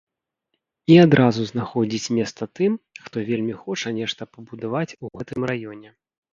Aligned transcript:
І 0.93 0.95
адразу 1.05 1.41
знаходзіць 1.51 2.11
месца 2.21 2.43
тым, 2.61 2.71
хто 3.03 3.25
вельмі 3.29 3.53
хоча 3.63 3.95
нешта 4.01 4.21
пабудаваць 4.33 4.87
у 5.03 5.15
гэтым 5.17 5.41
раёне. 5.55 5.89